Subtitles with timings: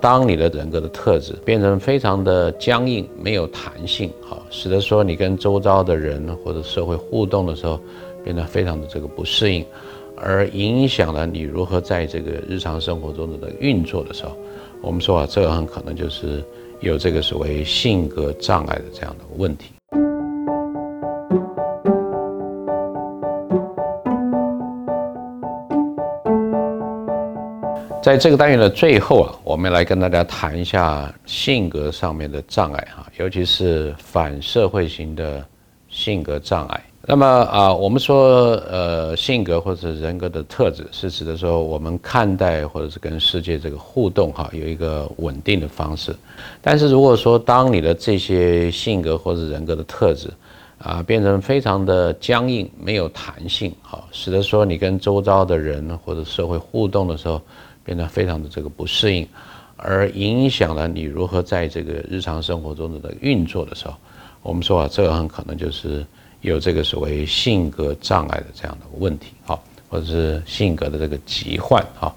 [0.00, 7.80] 当你的人格的特质变成非常的僵硬、没有弹性，好，使得说你跟周遭的人或者社会互动的时候，
[8.22, 9.64] 变得非常的这个不适应，
[10.16, 14.36] 而影响了你如何在这个日常生活中的运作的时候，
[14.82, 16.42] 我们说啊，这个很可能就是
[16.80, 19.73] 有这个所谓性格障碍的这样的问题。
[28.04, 35.42] 在这个单元的最后啊，我们来跟大家谈一下性格上面的障碍哈，尤其是反社会型的
[35.88, 36.84] 性格障碍。
[37.06, 46.14] 那么啊，我们说呃，性格或者人格的特质，是指的说我们看待或者是跟世界这个互动哈，有一个稳定的方式。
[46.60, 50.28] 但是如果说当你的这些性格或者人格的特质
[50.76, 57.40] 啊，变成非常的僵硬、没有弹性哈，使得说你跟周遭的人或者社会互动的时候，
[57.84, 59.28] 变得非常的这个不适应，
[59.76, 63.94] 而影响了你如何在这个日常生活中的运作的时候，
[64.42, 66.04] 我们说啊，这个很可能就是
[66.40, 72.14] 有这个所谓性格障碍的这样的问题，哈，或者是性格的这个疾患，哈。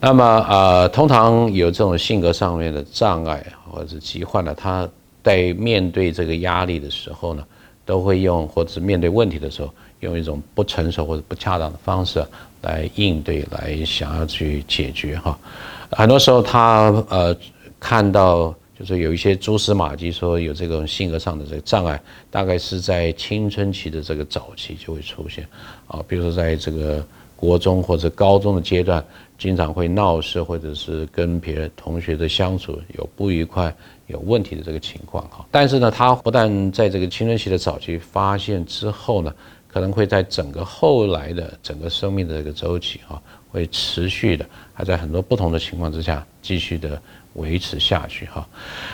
[0.00, 4.88] 那么呃，通常有这种性格上面的障碍或者是疾患呢，他
[5.22, 7.44] 在面对这个压力的时候呢，
[7.84, 12.24] 都会用或者面对问题的时候，用一种不成熟或者不恰当的方式。
[12.62, 15.38] 来应对，来想要去解决哈，
[15.90, 17.36] 很多时候他呃
[17.78, 22.00] 看到就是有一些蛛丝马迹，说有这种性格上的这个障碍，
[22.30, 25.46] 大概是在青春期的这个早期就会出现
[25.86, 27.06] 啊，比如说在这个
[27.36, 29.04] 国中或者高中的阶段，
[29.36, 33.70] 经常会闹事，或者是跟别人同学的相处有不愉快、
[34.06, 35.44] 有问题的这个情况哈。
[35.50, 39.30] 但是呢，他不但在这个青春期的早期发现之后呢。
[39.74, 48.48] 可能会在整个后来的整个生命的这个周期啊，会持续的，还在很多不同的情况之下继续的维持下去哈。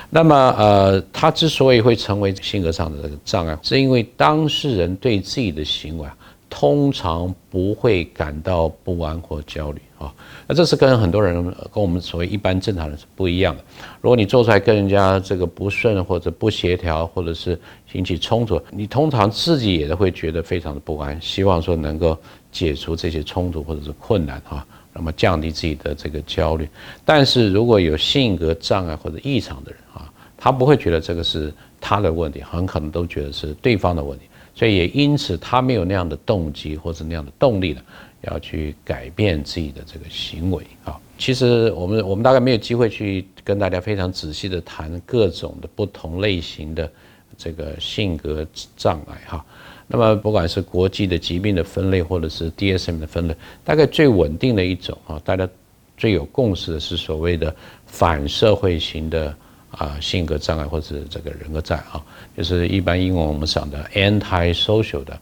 [0.09, 6.09] 那么呃，他之所以会成为性格上的这个障碍，是因为当事人对自己的行为。
[6.51, 10.13] 通常不会感到不安或焦虑啊，
[10.49, 13.65] 那这是跟很多人跟我们所谓一般正常人是不一样的。
[14.01, 17.59] 如果你做出来跟人家这个不顺或者不协调，或者是
[17.93, 22.19] 引起冲突，你通常自己也都会觉得非常的不安，希望说能够
[22.51, 26.69] 解除这些冲突或者是困难啊，那么降低自己的这个焦虑。
[27.05, 34.25] 但是如果有性格障碍或者异常的人啊，他不会觉得这个是他的问题，很可能都觉得是对方的问题。
[34.55, 37.81] 所以也因此，他没有那样的动机或者那样的动力呢，
[38.23, 40.99] 要去改变自己的这个行为啊。
[41.17, 46.91] 其实我们我们大概没有机会去跟大家非常仔细的谈各种的不同类型的
[47.39, 48.47] 这个性格
[48.77, 49.45] 障碍哈。
[49.87, 53.35] 那么不管是国际的疾病的分类，或者是 DSM 的分类，
[53.65, 55.49] 大概最稳定的一种啊，大家
[55.97, 57.55] 最有共识的是所谓的
[57.87, 59.35] 反社会型的。
[59.71, 62.03] 啊，性格障碍或者这个人格障碍啊，
[62.37, 65.19] 就是一般英文我们讲的 anti-social 的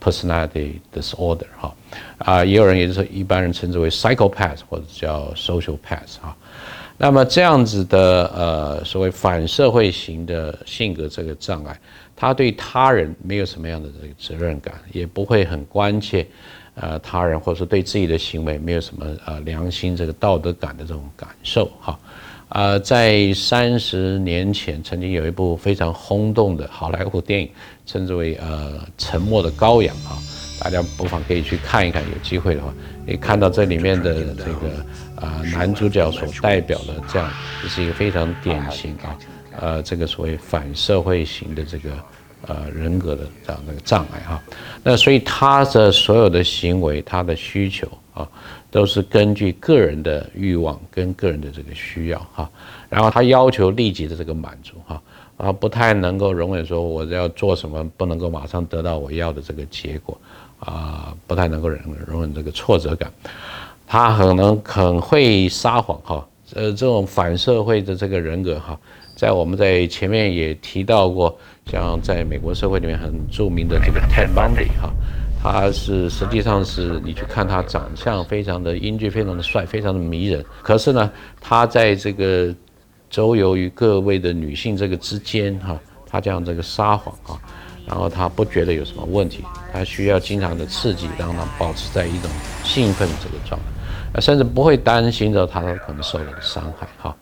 [0.00, 1.74] personality disorder 哈，
[2.18, 6.36] 啊，也有人也就是一般人称之为 psychopath 或者叫 social path 哈。
[6.98, 11.76] 那么这样子的呃所谓反社会型的性格这个障碍，
[12.14, 16.26] 他对他人没有什么样的这个责任感，也不会很关切
[16.74, 21.98] 呃他人，或者说对自己的行为没有什么呃良心这个道德感的这种感受哈。
[22.52, 27.50] 呃在三十年前，曾经有一部非常轰动的好莱坞电影，
[27.86, 30.18] 称之为呃《沉默的羔羊》啊，
[30.60, 32.72] 大家不妨可以去看一看，有机会的话，
[33.06, 34.84] 你看到这里面的这个
[35.16, 37.30] 啊男主角所代表的这样，
[37.62, 39.18] 这是一个非常典型啊，
[39.58, 41.90] 呃，这个所谓反社会型的这个
[42.46, 44.42] 呃人格的这样的一个障碍哈，
[44.82, 48.28] 那所以他的所有的行为，他的需求啊。
[48.72, 52.50] 都是根据个人的欲望跟个人的这个需要哈，
[52.88, 55.02] 然后他要求立即的这个满足哈，
[55.36, 60.18] 啊不太能够容忍说我要做什么不能够马上得到我要的这个结果，
[60.58, 63.12] 啊不太能够容容忍这个挫折感，
[63.86, 68.80] 他可能很会撒谎哈，呃这种反社会的这个人格哈，
[69.22, 71.38] 在我们在前面也提到过，
[71.70, 74.92] 像在美国社会里面很著名的这个 Ted Bundy 哈。
[75.40, 80.44] 他是实际上是你去看他长相非常的英俊，非常的帅，非常的迷人。
[80.60, 81.08] 可是呢，
[81.40, 82.52] 他在这个
[83.08, 87.38] 周游于各位的女性这个之间哈，他这样这个撒谎啊，
[87.86, 92.28] 然后他不觉得有什么问题，他需要经常的刺激，让他保持在一种
[92.64, 93.56] 兴奋这个状
[94.12, 97.16] 态，甚至不会担心着他可能受到伤害哈。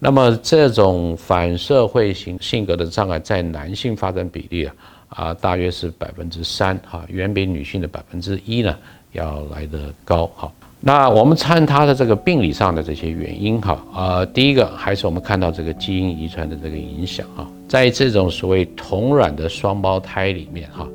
[0.00, 4.74] 那么这种反社会型性格的障碍在男性发展比例啊。
[5.10, 8.76] 啊，大约是百分之三，哈，远比女性的百分之一呢
[9.10, 10.52] 要来得高，哈。
[10.78, 20.86] 那我们看他的这个病理上的这些原因哈，呃，第一个还是我们看到这个基因遗传的这个影响啊，在这种所谓同卵的双胞胎里面哈，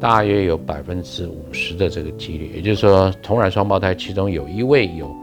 [0.00, 5.14] 大约有百分之五十的这个几率，也就是说同卵双胞胎其中有一位有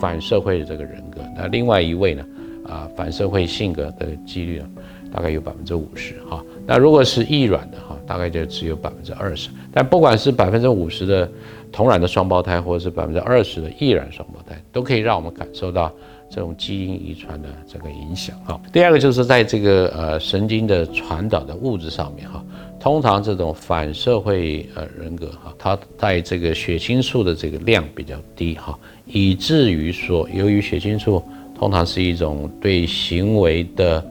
[0.00, 2.26] 反社会的这个人格，那另外一位呢，
[2.66, 4.68] 啊，反社会性格的几率呢，
[5.12, 6.44] 大概有百分之五十哈。
[6.66, 9.50] 那如果是异卵的哈，大概就只有百分之二十。
[9.72, 11.30] 但不管是百分之五十的
[11.70, 15.90] 同卵的双胞胎，或者是百分之二十的异卵双胞胎，都可以让我们感受到
[16.30, 18.60] 这种基因遗传的这个影响哈。
[18.72, 22.44] 第二个就是在这个呃神经的传导的物质上面哈，
[22.78, 31.22] 通常这种反社会呃人格哈，它在这个血清素的这个量比较低哈，以至于说由于血清素
[31.62, 34.04] 通常是一种对行为的。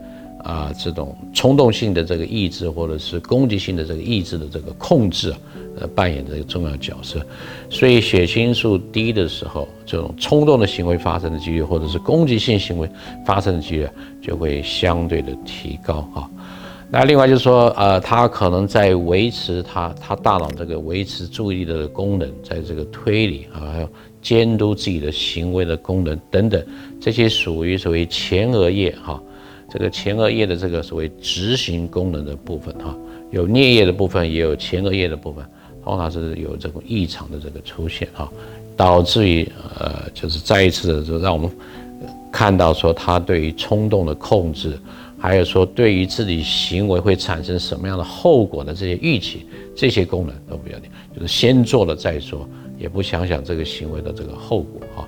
[0.44, 5.32] 啊，这种冲动性的这个抑制，或者是攻击性的这个抑制的这个控制，
[5.80, 7.24] 呃，扮演这个重要角色。
[7.70, 12.90] 所以血清素低的时候，这种冲动的行为发生的几率，或者是攻击性行为
[13.24, 13.88] 发生的几率，
[14.20, 16.28] 就会相对的提高啊。
[16.90, 23.90] 那另外就是说，呃，它可能在维持它它大脑这个维持注意力的功能，在这个推理啊，还有
[24.22, 26.64] 监督自己的行为的功能等等，
[27.00, 29.22] 这些属于所谓前额叶哈。
[29.74, 32.94] 这个前额叶的这个所谓执行功能的部分，哈，
[33.32, 35.46] 有颞叶的部分，也有前额叶的部分，
[35.82, 38.30] 通常是有这种异常的这个出现，哈，
[38.76, 41.50] 导致于呃，就是再一次的就让我们
[42.34, 44.78] 看到说，他对于冲动的控制，
[45.22, 49.46] 还有说对于自己行为会产生什么样的后果的这些预期，
[49.76, 55.08] 这些功能都比较点，就是先做了再说，也不想想这个行为的这个后果，哈。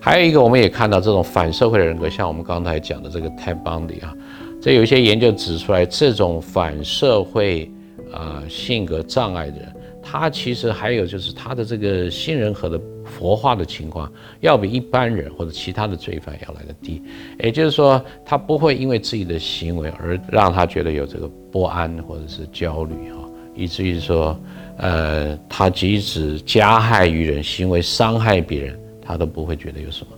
[0.00, 4.16] 还有一个，我们也看到这种反社会的人格，像我们刚才讲的这个泰邦迪啊，
[4.58, 7.70] 这有一些研究指出来，这种反社会
[8.10, 9.72] 啊性格障碍的人，
[10.12, 12.78] 他其实还有就是他的这个杏仁核的
[13.18, 17.02] 活化的情况，要比一般人或者其他的罪犯要来的低。
[17.38, 24.38] 也就是说，他不会因为自己的行为而让他觉得有这个不安或者是焦虑哈，以至于说，
[24.76, 28.78] 呃，他即使加害于人，行为伤害别人。
[29.04, 30.12] 他都不会觉得有什么。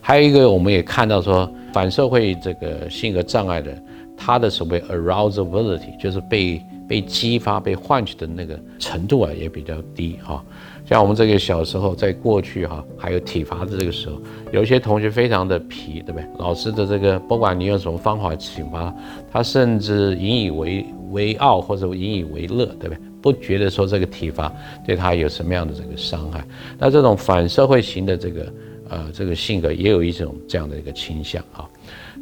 [0.00, 3.76] 还有一个，我们也看到说，反社会这个性格障碍的，
[4.14, 10.42] 他的所谓 arousability，就是被被激发、被唤起的那个程度啊，也比较低哈。
[10.86, 14.18] 像我们这个小时候，在过去哈，还有体罚的这个时候，
[14.52, 16.26] 有些同学非常的皮，对不对？
[16.38, 18.94] 老师的这个，不管你用什么方法体罚，
[19.30, 22.98] 他甚至引以为为傲或者引以为乐，对不对？
[23.20, 24.50] 不觉得说这个体罚
[24.86, 26.42] 对他有什么样的这个伤害，
[26.78, 28.52] 那这种反社会型的这个
[28.88, 31.68] 呃这个性格也有一种这样的一个倾向啊，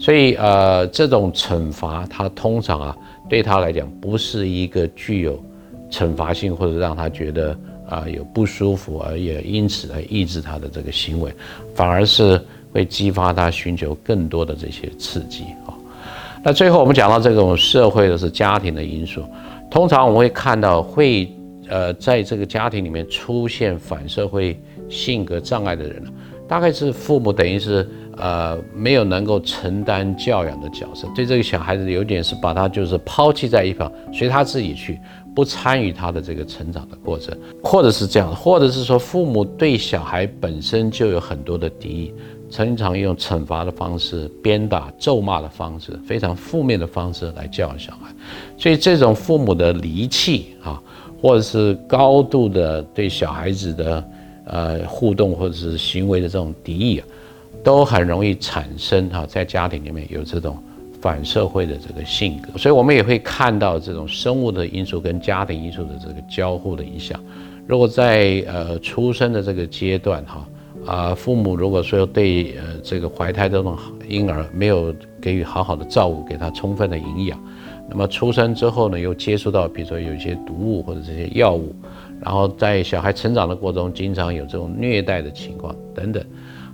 [0.01, 2.97] 所以呃这种惩罚他通常啊
[3.29, 5.43] 对他来讲不是一个具有
[5.91, 7.57] 惩罚性或者让他觉得
[7.89, 11.33] 啊有不舒服而也因此来抑制他的这个行为，
[11.75, 12.41] 反而是
[12.73, 15.75] 会激发他寻求更多的这些刺激啊。
[16.43, 19.25] 那最后我们讲到这种社会的是家庭的因素。
[19.69, 21.29] 通常我们会看到，会
[21.69, 24.57] 呃，在这个家庭里面出现反社会
[24.89, 26.01] 性格障碍的人
[26.49, 34.99] 大概是父母等于是呃没有能够承担教养的角色，对这个小孩子有点是把他就是抛弃在一旁，随他自己去，
[35.35, 42.15] 不参与他的这个成长的过程，或者是这样，或者是说父母对小孩本身就有很多的敌意。
[42.49, 48.09] 经常用惩罚的方式、鞭打、咒骂的方式，非常负面的方式来教养小孩，
[48.57, 50.81] 所以这种父母的离弃啊，
[51.21, 54.03] 或者是高度的对小孩子的
[54.47, 57.07] 呃互动或者是行为的这种敌意啊，
[57.63, 60.57] 都很容易产生哈，在家庭里面有这种
[61.01, 67.21] 反社会的这个性格，所以我们也会看到这种生物的因素跟家庭因素的这个交互的影响。
[67.67, 70.47] 如果在呃出生的这个阶段哈。
[70.85, 73.77] 啊，父母如果说对呃这个怀胎这种
[74.07, 77.37] 婴儿没有给予好好的照顾，给他充分的营养，
[77.91, 81.75] 那么出生之后呢，又接触到比如说有一些毒物或者这些药物，
[82.23, 86.25] 然后在小孩成长的过程中，经常有这种虐待的情况等等，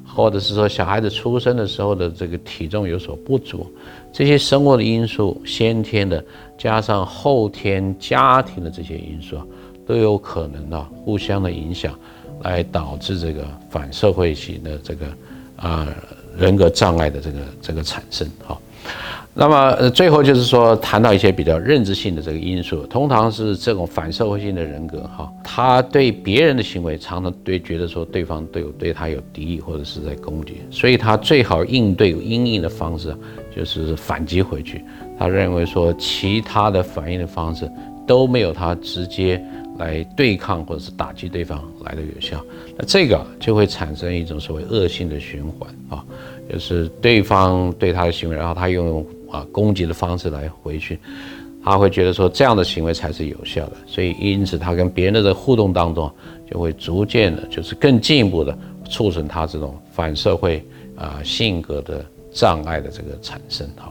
[0.06, 3.66] 或者是说小孩子出生的时候的这个体重有所不足，
[4.12, 6.24] 这些生物的因素、先天的
[6.56, 9.36] 加上后天家庭的这些因素，
[9.86, 11.98] 都有可能啊互相的影响。
[12.42, 15.06] 来导致这个反社会型的这个
[15.54, 15.86] 啊
[16.36, 18.58] 人格障碍的这个这个产生哈，
[19.34, 33.16] 那么呃最后就是说谈到一些比较认知性的这个因素，通常是这种反社会性的人格哈，他对别人的行为常常对觉得说对方对我对他有敌意或者是在攻击，所以他最好应对有阴影的方式
[33.56, 34.84] 就是反击回去，
[35.18, 37.70] 他认为说其他的反应的方式
[38.06, 39.42] 都没有他直接。
[39.78, 42.38] 来对抗或者是打击对方来的有效。
[42.76, 46.04] 那这个就会产生一种所谓恶性的循环啊，
[46.52, 51.00] 就是对方对他的行为，然后他用啊攻击的方式来回去，
[51.64, 56.12] 他会觉得说这样的行为才是有效的，所以因此他跟别人的互动当中，
[56.50, 58.56] 就会逐渐的，就是更进一步的
[58.88, 60.62] 促成他这种反社会
[60.96, 63.90] 啊性格的障碍的这个产生哈。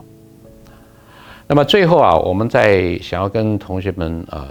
[1.48, 4.48] 那么最后啊，我们在想要跟同学们啊，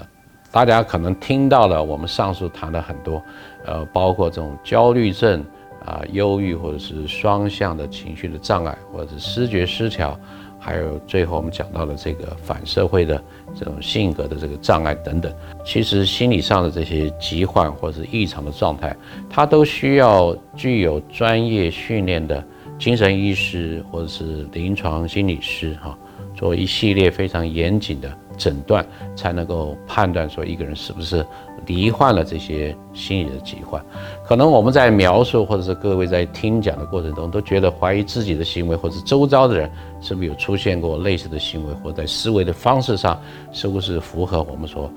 [0.51, 3.23] 大家可能听到了我们上述谈的很多，
[3.65, 5.43] 呃，包括这种焦虑症
[5.87, 10.19] 啊、忧郁或者是双向的情绪的障碍，或者是视觉失调，
[10.61, 13.21] 还有最后我们讲到的这个反社会的
[13.59, 15.33] 这种性格的这个障碍等等。
[15.65, 18.95] 其实心理上的这些疾患或者是异常的状态，
[19.29, 22.45] 它都需要具有专业训练的
[22.79, 25.99] 精神医师或者是临床心理师哈。
[26.37, 31.25] 做一系列非常严谨的诊断，才能够判断说一个人是不是
[31.67, 33.85] 罹患了这些心理的疾患。
[34.25, 39.71] 可能我们在描述，或者是各位在听讲的过程中，都觉得怀疑自己的行为，或者周遭的人
[40.01, 43.21] 是不是有出现过类似的行为，或在思维的方式上
[43.53, 44.91] 是不是符合我们所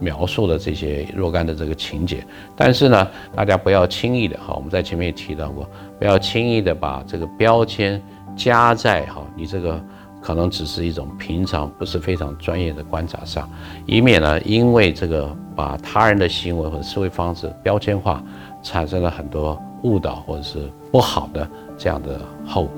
[0.00, 2.26] 描述的这些若干的这个情节。
[2.56, 8.02] 但是呢，大家不要轻易的哈，我们在前面也提到过，不要轻易的把这个标签
[8.34, 9.78] 加在哈你这个。
[10.26, 13.48] 可能只是一种平常不是非常专业的观察上，
[13.86, 18.20] 以免呢，因为这个把他人的行为和思维方式标签化，
[18.60, 22.75] 产生了很多误导或者是不好的这样的后果。